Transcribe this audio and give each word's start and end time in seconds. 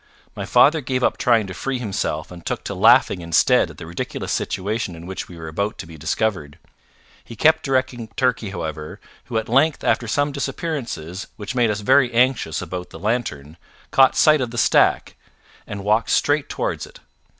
My 0.35 0.47
father 0.47 0.81
gave 0.81 1.03
up 1.03 1.19
trying 1.19 1.45
to 1.45 1.53
free 1.53 1.77
himself 1.77 2.31
and 2.31 2.43
took 2.43 2.63
to 2.63 2.73
laughing 2.73 3.21
instead 3.21 3.69
at 3.69 3.77
the 3.77 3.85
ridiculous 3.85 4.31
situation 4.31 4.95
in 4.95 5.05
which 5.05 5.27
we 5.27 5.37
were 5.37 5.47
about 5.47 5.77
to 5.77 5.85
be 5.85 5.95
discovered. 5.95 6.57
He 7.23 7.35
kept 7.35 7.61
directing 7.61 8.07
Turkey, 8.17 8.49
however, 8.49 8.99
who 9.25 9.37
at 9.37 9.47
length 9.47 9.83
after 9.83 10.07
some 10.07 10.31
disappearances 10.31 11.27
which 11.37 11.53
made 11.53 11.69
us 11.69 11.81
very 11.81 12.11
anxious 12.13 12.63
about 12.63 12.89
the 12.89 12.97
lantern, 12.97 13.57
caught 13.91 14.15
sight 14.15 14.41
of 14.41 14.49
the 14.49 14.57
stack, 14.57 15.17
and 15.67 15.83
walked 15.83 16.09
straight 16.09 16.49
towards 16.49 16.87
it. 16.87 16.99